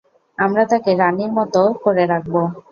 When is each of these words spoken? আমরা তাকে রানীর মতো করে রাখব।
আমরা 0.37 0.63
তাকে 0.71 0.91
রানীর 0.95 1.31
মতো 1.37 1.61
করে 1.83 2.03
রাখব। 2.11 2.35